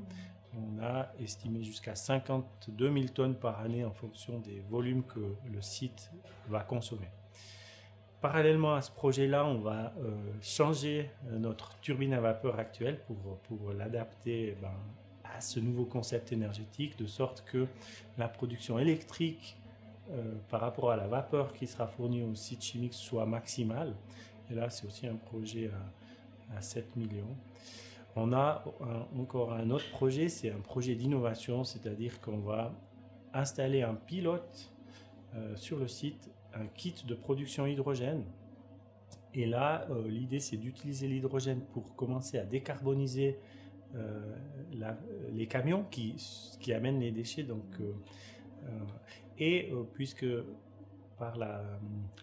On 0.57 0.83
a 0.83 1.13
estimé 1.19 1.63
jusqu'à 1.63 1.95
52 1.95 2.93
000 2.93 3.07
tonnes 3.09 3.35
par 3.35 3.61
année 3.61 3.85
en 3.85 3.91
fonction 3.91 4.39
des 4.39 4.61
volumes 4.69 5.03
que 5.03 5.37
le 5.53 5.61
site 5.61 6.11
va 6.49 6.61
consommer. 6.61 7.09
Parallèlement 8.21 8.75
à 8.75 8.81
ce 8.81 8.91
projet-là, 8.91 9.45
on 9.45 9.59
va 9.59 9.93
euh, 9.99 10.17
changer 10.41 11.11
euh, 11.27 11.39
notre 11.39 11.79
turbine 11.81 12.15
à 12.15 12.21
vapeur 12.21 12.59
actuelle 12.59 12.99
pour, 13.05 13.73
l'adapter 13.73 14.57
ben, 14.63 14.73
à 15.25 15.43
ce 15.43 15.61
nouveau 15.61 15.85
concept 15.85 16.33
énergétique, 16.33 16.97
de 16.97 17.07
sorte 17.07 17.45
que 17.45 17.67
la 18.17 18.29
production 18.29 18.79
électrique 18.79 19.59
euh, 20.11 20.35
par 20.49 20.61
rapport 20.61 20.91
à 20.91 20.97
la 20.97 21.07
vapeur 21.07 21.53
qui 21.53 21.67
sera 21.67 21.87
fournie 21.87 22.23
au 22.23 22.35
site 22.35 22.63
chimique 22.63 22.95
soit 22.95 23.27
maximale. 23.27 23.95
Et 24.51 24.55
là, 24.55 24.71
c'est 24.71 24.87
aussi 24.87 25.07
un 25.07 25.17
projet 25.17 25.71
à, 26.57 26.63
7 26.63 26.97
millions. 26.97 27.37
On 28.17 28.33
a 28.33 28.65
encore 29.19 29.53
un 29.53 29.71
autre 29.71 29.91
projet, 29.91 30.29
c'est 30.29 30.51
un 30.51 30.61
projet 30.61 30.95
d'innovation, 30.95 31.65
c'est-à-dire 31.65 32.21
qu'on 32.21 32.39
va 32.39 32.73
installer 33.33 33.83
un 33.83 33.95
pilote 33.95 34.73
sur 35.57 35.79
le 35.79 35.89
site 35.89 36.31
un 36.55 36.67
kit 36.67 36.95
de 37.07 37.15
production 37.15 37.67
hydrogène. 37.67 38.25
Et 39.35 39.47
là, 39.47 39.87
euh, 39.91 40.09
l'idée, 40.09 40.39
c'est 40.39 40.57
d'utiliser 40.57 41.09
l'hydrogène 41.09 41.61
pour 41.73 41.97
commencer 41.97 42.39
à 42.39 42.45
décarboniser 42.45 43.39
euh, 43.97 44.21
les 45.33 45.47
camions 45.47 45.85
qui, 45.91 46.17
amènent 46.73 47.01
les 47.01 47.11
déchets. 47.11 47.47
Euh, 47.51 47.93
et 49.39 49.73
puisque 49.93 50.27
par 51.19 51.37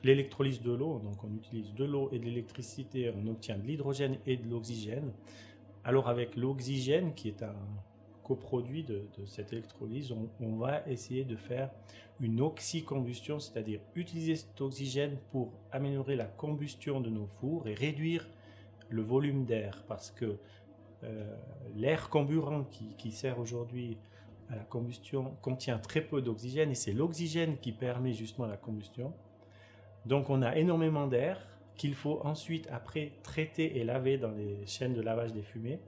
l'électrolyse 0.04 0.62
de 0.62 0.72
l'eau, 0.72 1.00
donc 1.00 1.24
on 1.24 1.34
utilise 1.34 1.74
de 1.74 1.86
l'eau 1.86 2.10
et 2.12 2.20
de 2.20 2.26
l'électricité, 2.26 3.12
on 3.16 3.28
obtient 3.28 3.58
de 3.58 3.64
l'hydrogène 3.64 4.18
et 4.26 4.38
de 4.38 4.50
l'oxygène. 4.50 5.12
Alors 5.84 6.10
avec 6.10 6.36
l'oxygène, 6.36 7.14
qui 7.14 7.28
est 7.28 7.44
un 7.44 7.56
coproduit 8.24 8.84
de, 8.84 9.08
cette 9.26 9.52
électrolyse, 9.52 10.14
on, 10.40 10.56
va 10.56 10.88
essayer 10.88 11.26
de 11.26 11.36
faire 11.36 11.70
une 12.20 12.40
oxycombustion, 12.40 13.40
c'est-à-dire 13.40 13.82
utiliser 13.96 14.36
cet 14.36 14.62
oxygène 14.62 15.18
pour 15.32 15.52
améliorer 15.72 16.16
la 16.16 16.26
combustion 16.26 17.02
de 17.02 17.10
nos 17.10 17.26
fours 17.26 17.68
et 17.68 17.74
réduire 17.74 18.30
le 18.90 19.02
volume 19.02 19.46
d'air, 19.46 19.84
parce 19.88 20.12
que 20.12 20.38
euh, 21.04 21.36
l'air 21.76 22.10
comburant 22.10 22.64
qui, 22.64 23.12
sert 23.12 23.40
aujourd'hui 23.40 23.98
à 24.50 24.56
la 24.56 24.64
combustion 24.64 25.36
contient 25.42 25.80
très 25.80 26.02
peu 26.02 26.22
d'oxygène 26.22 26.72
et 26.72 26.76
c'est 26.76 26.94
l'oxygène 26.94 27.58
qui 27.58 27.72
permet 27.72 28.14
justement 28.14 28.48
la 28.48 28.58
combustion. 28.58 29.14
Donc 30.06 30.30
on 30.30 30.42
a 30.42 30.56
énormément 30.58 31.08
d'air 31.08 31.48
qu'il 31.82 31.96
faut 31.96 32.20
ensuite 32.24 32.68
après 32.70 33.14
traiter 33.24 33.80
et 33.80 33.84
laver 33.84 34.20
dans 34.20 34.30
les 34.30 34.68
chaînes 34.68 34.94
de 34.94 35.02
lavage 35.02 35.34
des 35.34 35.42
fumées. 35.42 35.80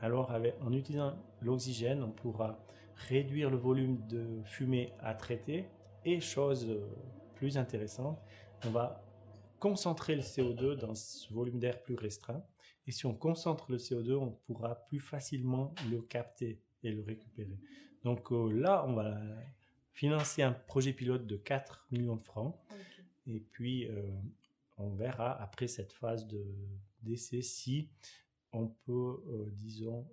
Alors 0.00 0.32
en 0.62 0.72
utilisant 0.72 1.14
l'oxygène, 1.42 2.02
on 2.02 2.10
pourra 2.10 2.64
réduire 2.94 3.50
le 3.50 3.58
volume 3.58 3.98
de 4.06 4.40
fumée 4.44 4.94
à 4.98 5.12
traiter 5.12 5.66
et 6.06 6.20
chose 6.20 6.66
euh, 6.70 6.88
plus 7.34 7.58
intéressante, 7.58 8.18
on 8.64 8.70
va 8.70 9.04
concentrer 9.60 10.14
le 10.14 10.22
CO2 10.22 10.74
dans 10.74 10.94
ce 10.94 11.30
volume 11.30 11.58
d'air 11.58 11.82
plus 11.82 11.96
restreint. 11.96 12.42
Et 12.86 12.90
si 12.90 13.04
on 13.04 13.12
concentre 13.14 13.70
le 13.70 13.76
CO2, 13.76 14.14
on 14.14 14.30
pourra 14.46 14.86
plus 14.86 15.00
facilement 15.00 15.74
le 15.90 16.00
capter 16.00 16.62
et 16.82 16.90
le 16.90 17.02
récupérer. 17.02 17.58
Donc 18.04 18.32
euh, 18.32 18.50
là, 18.54 18.86
on 18.88 18.94
va 18.94 19.18
financer 19.92 20.40
un 20.40 20.52
projet 20.52 20.94
pilote 20.94 21.26
de 21.26 21.36
4 21.36 21.88
millions 21.90 22.16
de 22.16 22.24
francs. 22.24 22.56
Et 23.26 23.40
puis, 23.40 23.86
euh, 23.90 24.08
on 24.76 24.90
verra 24.90 25.40
après 25.40 25.68
cette 25.68 25.92
phase 25.92 26.26
d'essai 27.02 27.42
si 27.42 27.90
on 28.52 28.68
peut, 28.68 29.22
disons, 29.52 30.06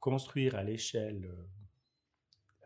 construire 0.00 0.54
à 0.54 0.62
l'échelle 0.62 1.26
euh, 1.26 1.44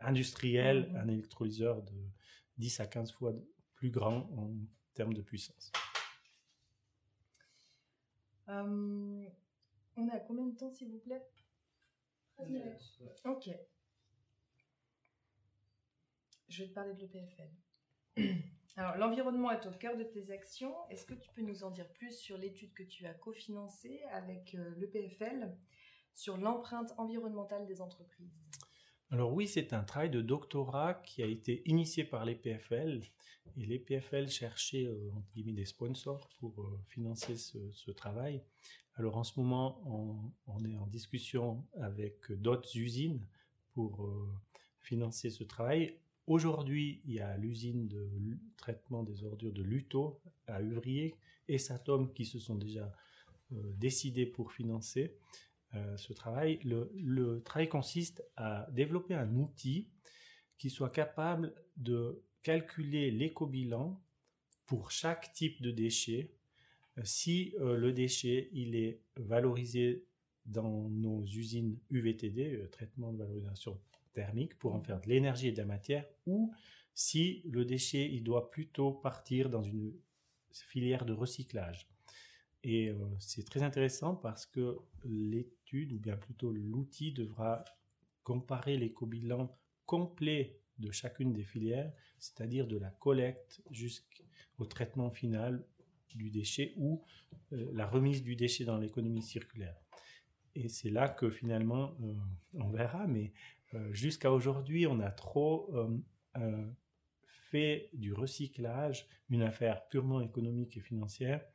industrielle 0.01 0.91
mmh 0.91 0.95
un 0.95 1.07
électrolyseur 1.07 1.81
de 1.81 2.09
10 2.57 2.79
à 2.79 2.87
15 2.87 3.11
fois 3.11 3.33
plus 3.75 3.89
grand 3.89 4.29
en 4.37 4.53
termes 4.93 5.13
de 5.13 5.21
puissance. 5.21 5.71
Euh, 8.49 9.25
on 9.95 10.09
a 10.09 10.19
combien 10.19 10.45
de 10.45 10.55
temps, 10.55 10.71
s'il 10.71 10.91
vous 10.91 10.99
plaît? 10.99 11.25
Ok. 13.25 13.49
Je 16.49 16.63
vais 16.63 16.69
te 16.69 16.73
parler 16.73 16.93
de 16.93 17.01
l'EPFL. 17.01 17.49
Alors, 18.75 18.97
l'environnement 18.97 19.51
est 19.51 19.67
au 19.67 19.71
cœur 19.71 19.97
de 19.97 20.03
tes 20.03 20.31
actions. 20.31 20.73
Est-ce 20.89 21.05
que 21.05 21.13
tu 21.13 21.29
peux 21.35 21.43
nous 21.43 21.63
en 21.63 21.69
dire 21.69 21.87
plus 21.93 22.17
sur 22.17 22.37
l'étude 22.37 22.73
que 22.73 22.81
tu 22.81 23.05
as 23.05 23.13
cofinancée 23.13 24.01
avec 24.11 24.55
euh, 24.55 24.73
l'EPFL 24.77 25.55
sur 26.15 26.37
l'empreinte 26.37 26.91
environnementale 26.97 27.67
des 27.67 27.81
entreprises? 27.81 28.33
Alors 29.11 29.31
oui, 29.31 29.47
c'est 29.47 29.73
un 29.73 29.83
travail 29.83 30.09
de 30.09 30.21
doctorat 30.21 30.95
qui 30.95 31.21
a 31.21 31.27
été 31.27 31.61
initié 31.69 32.03
par 32.03 32.25
les 32.25 32.33
PFL 32.33 33.03
et 33.57 33.65
les 33.67 33.77
PFL 33.77 34.27
cherchaient 34.27 34.87
euh, 34.87 35.11
des 35.35 35.65
sponsors 35.65 36.27
pour 36.39 36.59
euh, 36.63 36.79
financer 36.87 37.35
ce, 37.35 37.91
travail. 37.91 38.41
Alors 38.95 39.17
en 39.17 39.23
ce 39.23 39.39
moment, 39.39 39.83
on, 40.47 40.65
est 40.65 40.77
en 40.77 40.87
discussion 40.87 41.63
avec 41.79 42.31
d'autres 42.31 42.75
usines 42.75 43.27
pour 43.73 44.07
financer 44.81 45.31
ce 45.31 45.43
travail. 45.43 45.97
Aujourd'hui, 46.27 47.01
il 47.05 47.13
y 47.13 47.19
a 47.19 47.37
l'usine 47.37 47.87
de 47.87 48.09
traitement 48.57 49.03
des 49.03 49.23
ordures 49.23 49.51
de 49.51 49.61
Luto 49.61 50.21
à 50.47 50.61
Uvrier 50.61 51.15
et 51.47 51.57
Satom 51.57 52.13
qui 52.13 52.25
se 52.25 52.39
sont 52.39 52.55
déjà 52.55 52.91
décidés 53.51 54.25
pour 54.25 54.51
financer. 54.51 55.15
Euh, 55.75 55.97
ce 55.97 56.13
travail. 56.13 56.59
Le, 56.63 57.41
travail 57.43 57.67
consiste 57.67 58.23
à 58.35 58.67
développer 58.71 59.15
un 59.15 59.35
outil 59.35 59.87
qui 60.59 60.69
soit 60.69 60.91
capable 60.91 61.55
de 61.77 62.21
calculer 62.43 63.09
l'éco-bilan 63.09 63.99
pour 64.67 64.91
chaque 64.91 65.33
type 65.33 65.63
de 65.63 65.71
déchet. 65.71 66.31
Euh, 66.99 67.01
si 67.05 67.55
euh, 67.59 67.75
le 67.75 67.91
déchet 67.91 68.49
il 68.51 68.75
est 68.75 69.01
valorisé 69.17 70.05
dans 70.45 70.89
nos 70.89 71.23
usines 71.23 71.79
UVTD, 71.89 72.69
traitement 72.69 73.11
de 73.11 73.17
valorisation 73.17 73.79
thermique, 74.13 74.57
pour 74.57 74.73
en 74.73 74.81
faire 74.81 75.01
de 75.01 75.09
l'énergie 75.09 75.47
et 75.49 75.51
de 75.51 75.57
la 75.57 75.65
matière, 75.65 76.05
ou 76.25 76.53
si 76.93 77.41
le 77.45 77.65
déchet 77.65 78.09
il 78.11 78.23
doit 78.23 78.51
plutôt 78.51 78.91
partir 78.91 79.49
dans 79.49 79.63
une 79.63 79.93
filière 80.51 81.05
de 81.05 81.13
recyclage. 81.13 81.87
Et 82.63 82.89
euh, 82.89 82.95
c'est 83.19 83.43
très 83.43 83.63
intéressant 83.63 84.15
parce 84.15 84.45
que 84.45 84.77
l'étude, 85.03 85.91
ou 85.91 85.99
bien 85.99 86.15
plutôt 86.15 86.51
l'outil, 86.51 87.11
devra 87.11 87.65
comparer 88.23 88.77
l'éco-bilan 88.77 89.53
complet 89.85 90.59
de 90.79 90.91
chacune 90.91 91.33
des 91.33 91.43
filières, 91.43 91.91
c'est-à-dire 92.19 92.67
de 92.67 92.77
la 92.77 92.89
collecte 92.89 93.61
jusqu'au 93.69 94.65
traitement 94.65 95.11
final 95.11 95.65
du 96.09 96.29
déchet 96.29 96.73
ou 96.77 97.03
euh, 97.51 97.69
la 97.73 97.85
remise 97.85 98.23
du 98.23 98.35
déchet 98.35 98.63
dans 98.63 98.77
l'économie 98.77 99.21
circulaire. 99.21 99.75
Et 100.55 100.69
c'est 100.69 100.89
là 100.89 101.09
que 101.09 101.29
finalement, 101.29 101.95
euh, 102.01 102.13
on 102.53 102.69
verra, 102.69 103.07
mais 103.07 103.33
jusqu'à 103.91 104.31
aujourd'hui, 104.31 104.87
on 104.87 104.99
a 104.99 105.11
trop 105.11 105.73
fait 107.53 107.89
du 107.93 108.13
recyclage 108.13 109.07
une 109.29 109.43
affaire 109.43 109.87
purement 109.87 110.21
économique 110.21 110.77
et 110.77 110.81
financière 110.81 111.45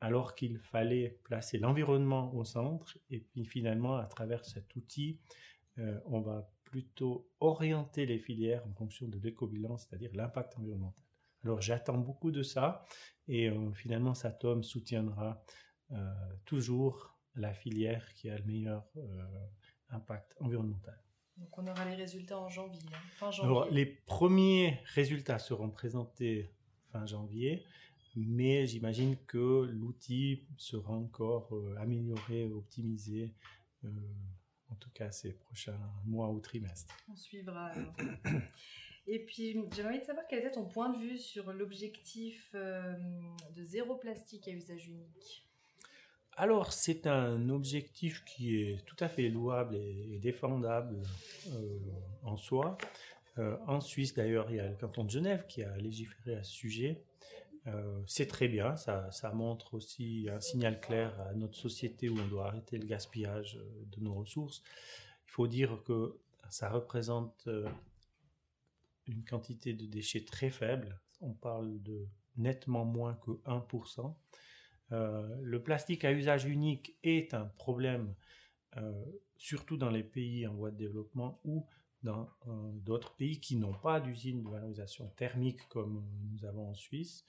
alors 0.00 0.34
qu'il 0.34 0.58
fallait 0.58 1.18
placer 1.24 1.58
l'environnement 1.58 2.34
au 2.34 2.44
centre. 2.44 2.98
Et 3.10 3.20
puis 3.20 3.44
finalement, 3.44 3.96
à 3.96 4.06
travers 4.06 4.44
cet 4.44 4.74
outil, 4.76 5.20
euh, 5.78 5.98
on 6.06 6.20
va 6.20 6.50
plutôt 6.64 7.28
orienter 7.40 8.06
les 8.06 8.18
filières 8.18 8.66
en 8.66 8.72
fonction 8.72 9.08
de 9.08 9.18
l'éco-bilan, 9.18 9.76
c'est-à-dire 9.76 10.10
l'impact 10.14 10.56
environnemental. 10.58 11.04
Alors 11.44 11.60
j'attends 11.60 11.98
beaucoup 11.98 12.30
de 12.30 12.42
ça 12.42 12.84
et 13.28 13.48
euh, 13.48 13.72
finalement 13.72 14.14
Satom 14.14 14.62
soutiendra 14.62 15.42
euh, 15.92 15.96
toujours 16.44 17.18
la 17.34 17.54
filière 17.54 18.12
qui 18.14 18.28
a 18.30 18.36
le 18.36 18.44
meilleur 18.44 18.84
impact 19.90 20.34
environnemental. 20.40 20.98
Donc 21.40 21.58
on 21.58 21.66
aura 21.66 21.84
les 21.86 21.96
résultats 21.96 22.38
en 22.38 22.48
janvier. 22.48 22.88
Hein, 22.92 22.98
fin 23.16 23.30
janvier. 23.30 23.50
Alors 23.50 23.70
les 23.70 23.86
premiers 23.86 24.78
résultats 24.94 25.38
seront 25.38 25.70
présentés 25.70 26.50
fin 26.92 27.06
janvier 27.06 27.64
mais 28.16 28.66
j'imagine 28.66 29.16
que 29.26 29.68
l'outil 29.70 30.44
sera 30.56 30.92
encore 30.92 31.54
euh, 31.54 31.76
amélioré, 31.78 32.46
optimisé, 32.46 33.34
euh, 33.84 33.88
en 34.68 34.74
tout 34.76 34.90
cas 34.90 35.10
ces 35.12 35.32
prochains 35.32 35.78
mois 36.04 36.30
ou 36.30 36.40
trimestres. 36.40 36.94
On 37.08 37.16
suivra. 37.16 37.72
Et 39.06 39.24
puis, 39.24 39.56
j'aimerais 39.72 39.94
envie 39.94 40.00
de 40.00 40.04
savoir 40.04 40.26
quel 40.28 40.40
était 40.40 40.52
ton 40.52 40.66
point 40.66 40.90
de 40.90 40.98
vue 40.98 41.18
sur 41.18 41.52
l'objectif 41.52 42.50
euh, 42.54 42.94
de 43.56 43.64
zéro 43.64 43.96
plastique 43.96 44.46
à 44.46 44.52
usage 44.52 44.88
unique. 44.88 45.49
Alors, 46.40 46.72
c'est 46.72 47.06
un 47.06 47.50
objectif 47.50 48.24
qui 48.24 48.62
est 48.62 48.82
tout 48.86 48.96
à 48.98 49.10
fait 49.10 49.28
louable 49.28 49.76
et, 49.76 50.18
défendable 50.22 51.02
euh, 51.48 51.78
en 52.22 52.38
soi. 52.38 52.78
Euh, 53.36 53.58
en 53.66 53.82
Suisse, 53.82 54.14
d'ailleurs, 54.14 54.46
il 54.48 54.56
y 54.56 54.60
a 54.60 54.66
le 54.66 54.74
canton 54.74 55.04
de 55.04 55.10
Genève 55.10 55.44
qui 55.48 55.62
a 55.62 55.76
légiféré 55.76 56.36
à 56.36 56.42
ce 56.42 56.52
sujet. 56.52 57.04
Euh, 57.66 58.00
c'est 58.06 58.26
très 58.26 58.48
bien, 58.48 58.74
ça, 58.76 59.10
montre 59.34 59.74
aussi 59.74 60.28
un 60.32 60.40
signal 60.40 60.80
clair 60.80 61.12
à 61.28 61.34
notre 61.34 61.58
société 61.58 62.08
où 62.08 62.18
on 62.18 62.26
doit 62.28 62.46
arrêter 62.46 62.78
le 62.78 62.86
gaspillage 62.86 63.58
de 63.94 64.00
nos 64.00 64.14
ressources. 64.14 64.62
Il 65.26 65.32
faut 65.32 65.46
dire 65.46 65.82
que 65.84 66.16
ça 66.48 66.70
représente 66.70 67.50
une 69.06 69.24
quantité 69.24 69.74
de 69.74 69.84
déchets 69.84 70.24
très 70.24 70.48
faible. 70.48 70.98
On 71.20 71.34
parle 71.34 71.82
de 71.82 72.08
nettement 72.38 72.86
moins 72.86 73.12
que 73.26 73.32
1%. 73.44 74.14
Euh, 74.92 75.36
le 75.42 75.62
plastique 75.62 76.04
à 76.04 76.12
usage 76.12 76.44
unique 76.44 76.96
est 77.02 77.34
un 77.34 77.46
problème, 77.46 78.14
euh, 78.76 79.04
surtout 79.36 79.76
dans 79.76 79.90
les 79.90 80.02
pays 80.02 80.46
en 80.46 80.54
voie 80.54 80.70
de 80.70 80.76
développement 80.76 81.40
ou 81.44 81.66
dans 82.02 82.30
euh, 82.48 82.72
d'autres 82.72 83.14
pays 83.14 83.40
qui 83.40 83.56
n'ont 83.56 83.74
pas 83.74 84.00
d'usine 84.00 84.42
de 84.42 84.48
valorisation 84.48 85.08
thermique 85.16 85.68
comme 85.68 86.04
nous 86.30 86.44
avons 86.44 86.70
en 86.70 86.74
Suisse. 86.74 87.24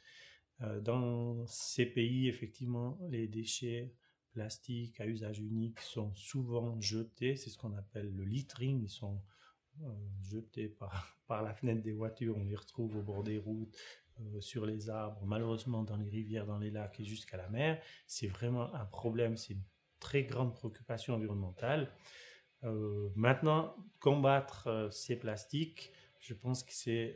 dans 0.83 1.43
ces 1.47 1.87
pays, 1.87 2.27
effectivement, 2.27 2.99
les 3.09 3.27
déchets 3.27 3.95
plastiques 4.31 5.01
à 5.01 5.07
usage 5.07 5.39
unique 5.39 5.79
sont 5.79 6.13
souvent 6.13 6.79
jetés. 6.79 7.35
C'est 7.35 7.49
ce 7.49 7.57
qu'on 7.57 7.73
appelle 7.73 8.11
le 8.15 8.23
littering. 8.23 8.83
Ils 8.83 8.89
sont 8.89 9.19
jetés 10.21 10.67
par, 10.67 11.17
par 11.27 11.41
la 11.41 11.55
fenêtre 11.55 11.81
des 11.81 11.93
voitures. 11.93 12.37
On 12.37 12.43
les 12.43 12.55
retrouve 12.55 12.95
au 12.95 13.01
bord 13.01 13.23
des 13.23 13.39
routes, 13.39 13.75
sur 14.39 14.65
les 14.65 14.89
arbres, 14.89 15.21
malheureusement 15.25 15.83
dans 15.83 15.97
les 15.97 16.09
rivières, 16.09 16.45
dans 16.45 16.57
les 16.57 16.71
lacs 16.71 16.99
et 16.99 17.05
jusqu'à 17.05 17.37
la 17.37 17.49
mer. 17.49 17.81
C'est 18.07 18.27
vraiment 18.27 18.73
un 18.73 18.85
problème, 18.85 19.37
c'est 19.37 19.53
une 19.53 19.63
très 19.99 20.23
grande 20.23 20.53
préoccupation 20.53 21.15
environnementale. 21.15 21.91
Euh, 22.63 23.09
maintenant, 23.15 23.75
combattre 23.99 24.67
euh, 24.67 24.89
ces 24.89 25.15
plastiques, 25.15 25.91
je 26.19 26.33
pense 26.33 26.63
que 26.63 26.73
c'est 26.73 27.15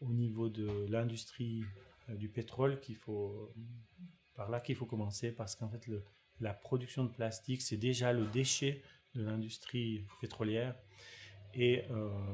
au 0.00 0.12
niveau 0.12 0.48
de 0.50 0.86
l'industrie 0.90 1.64
du 2.08 2.28
pétrole 2.28 2.78
qu'il 2.80 2.96
faut, 2.96 3.54
par 4.34 4.50
là 4.50 4.60
qu'il 4.60 4.76
faut 4.76 4.84
commencer, 4.84 5.32
parce 5.32 5.54
qu'en 5.56 5.68
fait, 5.70 5.86
la 6.40 6.52
production 6.52 7.04
de 7.04 7.10
plastique, 7.10 7.62
c'est 7.62 7.78
déjà 7.78 8.12
le 8.12 8.26
déchet 8.26 8.82
de 9.14 9.22
l'industrie 9.22 10.04
pétrolière. 10.20 10.74
Et 11.54 11.84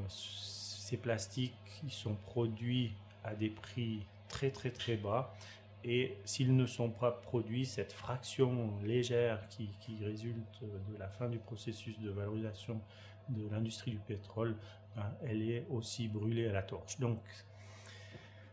ces 0.09 0.97
plastiques, 0.97 1.55
ils 1.85 1.93
sont 1.93 2.17
produits 2.17 2.93
à 3.27 3.35
des 3.35 3.51
prix 3.51 4.07
très 4.29 4.51
très 4.51 4.71
très 4.71 4.97
bas. 4.97 5.35
Et 5.85 6.17
s'ils 6.25 6.57
ne 6.57 6.67
sont 6.67 6.91
pas 6.91 7.13
produits, 7.13 7.65
cette 7.65 7.93
fraction 7.93 8.73
légère 8.83 9.47
qui, 9.49 9.71
qui, 9.81 10.05
résulte 10.05 10.63
de 10.63 10.99
la 10.99 11.09
fin 11.09 11.29
du 11.29 11.39
processus 11.39 12.01
de 12.01 12.11
valorisation 12.11 12.81
de 13.29 13.49
l'industrie 13.49 13.93
du 13.93 13.99
pétrole, 13.99 14.57
ben, 14.97 15.13
elle 15.25 15.49
est 15.49 15.65
aussi 15.71 16.09
brûlée 16.09 16.49
à 16.49 16.53
la 16.53 16.63
torche. 16.63 16.99
Donc, 16.99 17.21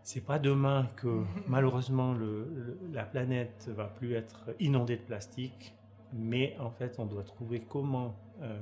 c'est 0.03 0.21
pas 0.21 0.37
demain 0.37 0.89
que 0.95 1.23
malheureusement 1.47 2.13
le, 2.13 2.77
la 2.91 3.03
planète 3.03 3.69
va 3.75 3.85
plus 3.85 4.13
être 4.13 4.49
inondée 4.59 4.97
de 4.97 5.01
plastique, 5.01 5.73
mais 6.13 6.55
en 6.59 6.69
fait, 6.69 6.99
on 6.99 7.05
doit 7.05 7.23
trouver 7.23 7.61
comment 7.61 8.15
euh, 8.41 8.57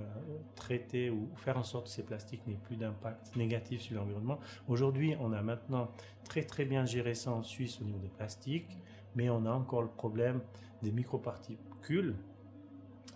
traiter 0.55 1.09
ou 1.09 1.29
faire 1.35 1.57
en 1.57 1.63
sorte 1.63 1.85
que 1.85 1.91
ces 1.91 2.03
plastiques 2.03 2.45
n'aient 2.47 2.59
plus 2.63 2.77
d'impact 2.77 3.35
négatif 3.35 3.81
sur 3.81 3.95
l'environnement. 3.95 4.39
Aujourd'hui, 4.67 5.15
on 5.19 5.33
a 5.33 5.41
maintenant 5.41 5.89
très 6.23 6.43
très 6.43 6.65
bien 6.65 6.85
géré 6.85 7.13
ça 7.13 7.31
en 7.31 7.43
Suisse 7.43 7.79
au 7.81 7.83
niveau 7.83 7.99
des 7.99 8.09
plastiques, 8.09 8.77
mais 9.15 9.29
on 9.29 9.45
a 9.45 9.51
encore 9.51 9.81
le 9.81 9.89
problème 9.89 10.41
des 10.81 10.91
microparticules, 10.91 12.15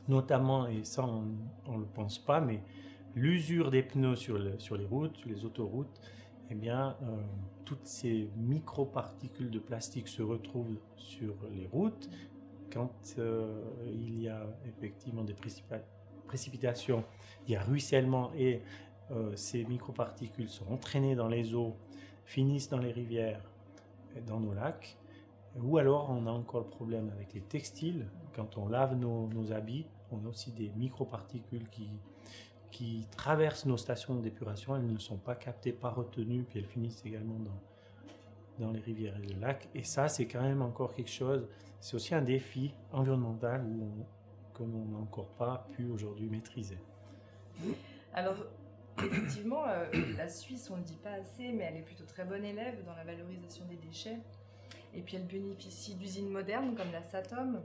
notamment, 0.08 0.67
et 0.67 0.84
ça 0.84 1.06
on 1.06 1.71
ne 1.71 1.80
le 1.80 1.86
pense 1.86 2.19
pas, 2.19 2.41
mais 2.41 2.62
l'usure 3.15 3.71
des 3.71 3.82
pneus 3.82 4.17
sur, 4.17 4.38
les 4.38 4.86
routes, 4.86 5.17
sur 5.17 5.30
les 5.30 5.45
autoroutes, 5.45 6.02
eh 6.50 6.56
bien, 6.56 6.95
euh, 7.02 7.21
toutes 7.63 7.88
ces 7.88 8.30
microparticules 8.36 9.50
de 9.50 9.60
plastique 9.60 10.08
se 10.08 10.21
retrouvent 10.21 10.78
sur 10.95 11.36
les 11.52 11.65
routes. 11.67 12.10
Quand 12.76 12.92
euh, 13.20 13.64
il 13.86 14.22
y 14.22 14.28
a 14.28 14.46
effectivement 14.68 15.24
des 15.24 15.34
précipitations, 16.28 17.06
il 17.48 17.54
y 17.54 17.56
a 17.56 17.64
ruissellement 17.64 18.34
et 18.36 18.62
euh, 19.12 19.34
ces 19.38 19.64
microparticules 19.64 20.50
sont 20.50 20.68
entraînées 20.70 21.16
dans 21.16 21.30
les 21.30 21.56
eaux, 21.56 21.78
finissent 22.26 22.68
dans 22.68 22.80
les 22.80 22.92
rivières, 22.92 23.50
dans 24.28 24.42
nos 24.42 24.54
lacs. 24.54 24.98
Ou 25.64 25.78
alors 25.78 26.10
on 26.10 26.28
a 26.28 26.32
encore 26.32 26.60
le 26.60 26.68
problème 26.68 27.10
avec 27.16 27.34
les 27.34 27.40
textiles. 27.40 28.08
Quand 28.36 28.58
on 28.58 28.68
lave 28.68 28.98
nos, 28.98 29.54
habits, 29.54 29.88
on 30.12 30.26
a 30.26 30.28
aussi 30.28 30.52
des 30.52 30.70
microparticules 30.76 31.70
qui, 31.70 31.88
qui 32.72 33.08
traversent 33.16 33.66
nos 33.66 33.78
stations 33.78 34.16
d'épuration. 34.16 34.76
Elles 34.76 34.92
ne 34.92 35.00
sont 35.00 35.16
pas 35.16 35.36
captées, 35.36 35.72
pas 35.72 35.92
retenues, 35.92 36.44
puis 36.44 36.60
elles 36.60 36.66
finissent 36.66 37.06
également 37.06 37.40
dans, 37.40 37.58
dans 38.60 38.72
les 38.72 38.80
rivières 38.80 39.18
et 39.18 39.26
les 39.26 39.36
lacs. 39.36 39.68
Et 39.74 39.84
ça, 39.84 40.08
c'est 40.08 40.28
quand 40.28 40.41
même 40.41 40.62
encore 40.62 40.94
quelque 40.94 41.12
chose. 41.12 41.48
C'est 41.80 41.96
aussi 41.96 42.15
un 42.15 42.22
défi 42.22 42.74
environnemental 42.91 43.63
où 43.65 43.84
on, 43.84 44.06
qu'on 44.56 44.68
n'a 44.68 44.98
encore 44.98 45.30
pas 45.36 45.68
pu 45.74 45.86
aujourd'hui 45.89 46.30
maîtriser. 46.30 46.80
Alors, 48.13 48.38
effectivement, 49.00 49.65
euh, 49.68 49.86
la 50.18 50.30
Suisse, 50.30 50.70
on 50.70 50.76
ne 50.76 50.80
le 50.80 50.86
dit 50.86 50.98
pas 50.98 51.12
assez, 51.12 51.52
mais 51.52 51.65
elle 51.65 51.78
est 51.78 51.86
plutôt 51.86 52.06
très 52.06 52.24
bonne 52.24 52.44
élève 52.44 52.84
dans 52.86 52.96
la 52.96 53.04
valorisation 53.04 53.65
des 53.65 53.76
déchets. 53.76 54.20
Et 54.94 55.02
puis 55.02 55.18
elle 55.18 55.28
bénéficie 55.28 55.96
d'usines 55.96 56.30
modernes 56.30 56.74
comme 56.76 56.91
la 56.94 57.04
Satom. 57.04 57.62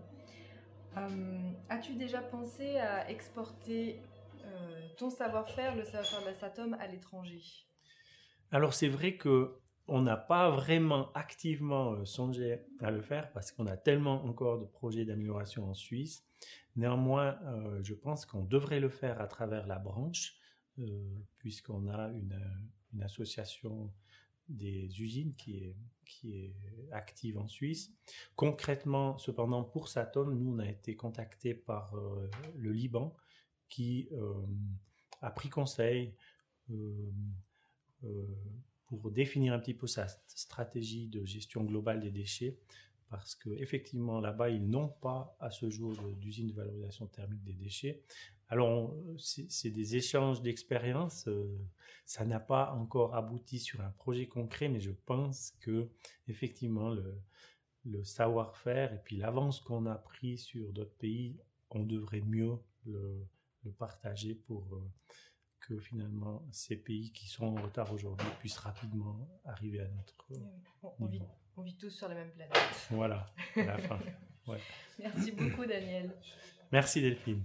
Euh, 0.96 1.50
as-tu 1.68 1.94
déjà 1.94 2.20
pensé 2.20 2.78
à 2.78 3.08
exporter 3.08 4.00
euh, 4.44 4.88
ton 4.96 5.10
savoir-faire, 5.10 5.76
le 5.76 5.84
savoir-faire 5.84 6.22
de 6.22 6.26
la 6.26 6.34
Satom, 6.34 6.74
à 6.74 6.88
l'étranger? 6.88 7.40
Alors 8.50 8.74
c'est 8.74 8.88
vrai 8.88 9.14
que 9.14 9.60
on 9.90 10.02
n'a 10.02 10.16
pas 10.16 10.50
vraiment 10.50 11.12
activement 11.12 12.04
songé 12.04 12.60
à 12.80 12.90
le 12.90 13.02
faire 13.02 13.30
parce 13.32 13.52
qu'on 13.52 13.66
a 13.66 13.76
tellement 13.76 14.24
encore 14.24 14.58
de 14.58 14.64
projets 14.64 15.04
d'amélioration 15.04 15.68
en 15.68 15.74
Suisse 15.74 16.24
Néanmoins, 16.76 17.38
euh, 17.44 17.82
je 17.82 17.94
pense 17.94 18.24
qu'on 18.24 18.44
devrait 18.44 18.80
le 18.80 18.88
faire 18.88 19.20
à 19.20 19.26
travers 19.26 19.66
la 19.66 19.78
branche, 19.78 20.36
euh, 20.78 20.84
puisqu'on 21.38 21.88
a 21.88 22.08
une, 22.10 22.38
association 23.02 23.92
des 24.48 25.00
usines 25.00 25.34
qui 25.34 25.56
est, 25.58 25.76
active 26.90 27.38
en 27.38 27.46
Suisse. 27.46 27.92
Concrètement, 28.34 29.16
cependant, 29.18 29.62
pour 29.62 29.88
Satom, 29.88 30.36
nous, 30.36 30.54
on 30.54 30.58
a 30.58 30.68
été 30.68 30.96
contacté 30.96 31.54
par 31.54 31.94
euh, 31.94 32.28
le 32.56 32.72
Liban 32.72 33.14
qui 33.68 34.08
a 35.22 35.30
pris 35.30 35.48
conseil 35.48 36.16
pour 38.90 39.10
définir 39.10 39.52
un 39.52 39.58
petit 39.58 39.74
peu 39.74 39.86
sa 39.86 40.08
stratégie 40.26 41.06
de 41.06 41.24
gestion 41.24 41.62
globale 41.64 42.00
des 42.00 42.10
déchets 42.10 42.58
parce 43.10 43.34
qu'effectivement, 43.34 44.20
là-bas, 44.20 44.50
ils 44.50 44.64
n'ont 44.70 44.88
pas 44.88 45.36
à 45.40 45.50
ce 45.50 45.68
jour 45.68 45.94
d'usine 46.20 46.46
de 46.46 46.52
valorisation 46.52 47.06
thermique 47.06 47.42
des 47.42 47.54
déchets. 47.54 48.02
Alors, 48.48 48.94
c'est 49.18 49.70
des 49.70 49.96
échanges 49.96 50.42
d'expériences. 50.42 51.26
Euh, 51.26 51.58
ça 52.04 52.24
n'a 52.24 52.38
pas 52.38 52.72
encore 52.72 53.14
abouti 53.16 53.58
sur 53.58 53.80
un 53.80 53.90
projet 53.90 54.26
concret, 54.26 54.68
mais 54.68 54.80
je 54.80 54.92
pense 54.92 55.54
que 55.60 55.88
effectivement, 56.28 56.90
le, 56.90 58.04
savoir-faire 58.04 58.92
et 58.92 58.98
puis 58.98 59.16
l'avance 59.16 59.60
qu'on 59.60 59.86
a 59.86 59.94
pris 59.96 60.38
sur 60.38 60.72
d'autres 60.72 60.96
pays, 60.96 61.36
on 61.70 61.82
devrait 61.82 62.20
mieux 62.20 62.58
le, 62.86 63.26
partager 63.78 64.34
pour 64.34 64.74
euh, 64.74 64.82
que 65.70 65.78
finalement 65.78 66.42
ces 66.50 66.76
pays 66.76 67.12
qui 67.12 67.28
sont 67.28 67.46
en 67.46 67.62
retard 67.62 67.92
aujourd'hui 67.92 68.26
puissent 68.40 68.58
rapidement 68.58 69.28
arriver 69.44 69.80
à 69.80 69.88
notre 69.88 70.32
niveau 70.98 71.26
on 71.56 71.62
vit 71.62 71.76
tous 71.76 71.90
sur 71.90 72.08
la 72.08 72.14
même 72.14 72.30
planète. 72.30 72.56
Voilà, 72.90 73.26
à 73.56 73.64
la 73.64 73.78
fin. 73.78 73.98
Merci 74.98 75.32
beaucoup, 75.32 75.66
Daniel. 75.66 76.10
Merci, 76.72 77.02
Delphine. 77.02 77.44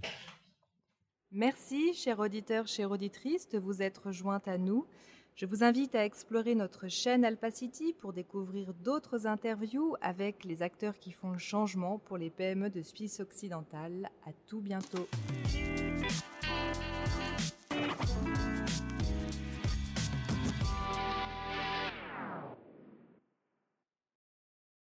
Merci, 1.30 1.92
chers 1.92 2.18
auditeurs, 2.18 2.66
chères 2.66 2.90
auditrices, 2.90 3.46
de 3.50 3.58
vous 3.58 3.82
être 3.82 4.12
jointes 4.12 4.48
à 4.48 4.56
nous. 4.56 4.86
Je 5.34 5.44
vous 5.44 5.62
invite 5.62 5.94
à 5.94 6.04
explorer 6.06 6.54
notre 6.54 6.88
chaîne 6.88 7.26
Alpacity 7.26 7.92
pour 7.92 8.14
découvrir 8.14 8.72
d'autres 8.72 9.26
interviews 9.26 9.96
avec 10.00 10.44
les 10.44 10.62
acteurs 10.62 10.98
qui 10.98 11.12
font 11.12 11.32
le 11.32 11.38
changement 11.38 11.98
pour 11.98 12.16
les 12.16 12.30
PME 12.30 12.70
de 12.70 12.80
Suisse 12.80 13.20
occidentale. 13.20 14.08
À 14.24 14.32
tout 14.46 14.62
bientôt. 14.62 15.06